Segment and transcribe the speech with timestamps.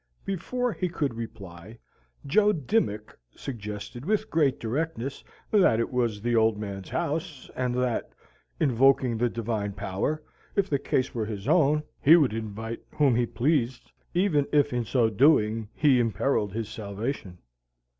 [0.25, 1.77] Before he could reply,
[2.25, 8.13] Joe Dimmick suggested with great directness that it was the "Old Man's house," and that,
[8.59, 10.23] invoking the Divine Power,
[10.55, 14.85] if the case were his own, he would invite whom he pleased, even if in
[14.85, 17.37] so doing he imperilled his salvation.